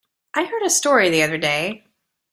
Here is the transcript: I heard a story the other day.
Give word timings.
I 0.33 0.45
heard 0.45 0.63
a 0.63 0.69
story 0.71 1.11
the 1.11 1.21
other 1.21 1.37
day. 1.37 1.83